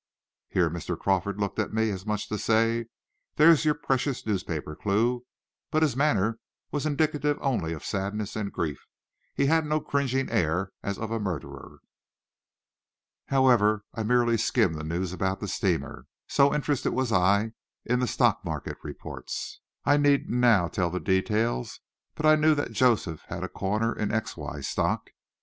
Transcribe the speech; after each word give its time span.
Here 0.49 0.67
Mr. 0.71 0.97
Crawford 0.97 1.39
looked 1.39 1.59
at 1.59 1.73
me, 1.73 1.91
as 1.91 2.07
much 2.07 2.23
as 2.23 2.27
to 2.29 2.37
say, 2.39 2.87
"There's 3.35 3.65
your 3.65 3.75
precious 3.75 4.25
newspaper 4.25 4.75
clue," 4.75 5.27
but 5.69 5.83
his 5.83 5.95
manner 5.95 6.39
was 6.71 6.87
indicative 6.87 7.37
only 7.39 7.71
of 7.73 7.85
sadness 7.85 8.35
and 8.35 8.51
grief; 8.51 8.87
he 9.35 9.45
had 9.45 9.63
no 9.63 9.79
cringing 9.79 10.27
air 10.31 10.71
as 10.81 10.97
of 10.97 11.11
a 11.11 11.19
murderer. 11.19 11.81
"However, 13.27 13.83
I 13.93 14.01
merely 14.01 14.37
skimmed 14.37 14.73
the 14.73 14.83
news 14.83 15.13
about 15.13 15.39
the 15.39 15.47
steamer, 15.47 16.07
so 16.27 16.51
interested 16.51 16.93
was 16.93 17.11
I 17.11 17.51
in 17.85 17.99
the 17.99 18.07
stock 18.07 18.43
market 18.43 18.79
reports. 18.81 19.59
I 19.85 19.97
needn't 19.97 20.29
now 20.31 20.67
tell 20.67 20.89
the 20.89 20.99
details, 20.99 21.79
but 22.15 22.25
I 22.25 22.35
knew 22.35 22.55
that 22.55 22.71
Joseph 22.71 23.21
had 23.27 23.43
a 23.43 23.47
`corner' 23.47 23.95
in 23.95 24.11
X.Y. 24.11 24.61
stock. 24.61 25.11